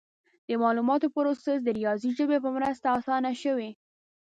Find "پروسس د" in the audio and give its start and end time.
1.15-1.69